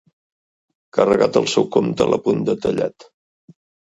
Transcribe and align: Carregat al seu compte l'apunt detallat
Carregat 0.97 1.35
al 1.41 1.45
seu 1.51 1.67
compte 1.75 2.07
l'apunt 2.11 2.41
detallat 2.47 3.09